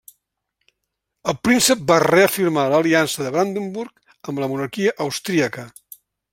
El 1.33 1.37
príncep 1.47 1.83
va 1.91 1.97
reafirmar 2.05 2.65
l'aliança 2.71 3.27
de 3.27 3.35
Brandenburg 3.37 4.03
amb 4.17 4.45
la 4.45 4.51
monarquia 4.55 4.99
austríaca. 5.07 5.71